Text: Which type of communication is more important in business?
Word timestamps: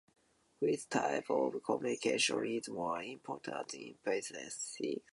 Which 0.57 0.89
type 0.89 1.29
of 1.29 1.61
communication 1.63 2.43
is 2.47 2.69
more 2.69 3.03
important 3.03 3.71
in 3.75 3.93
business? 4.03 4.75